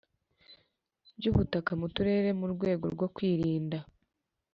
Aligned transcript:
By 1.17 1.25
ubutaka 1.31 1.71
mu 1.79 1.87
turere 1.95 2.29
mu 2.39 2.45
rwego 2.53 2.85
rwo 2.95 3.07
kwirinda 3.15 3.77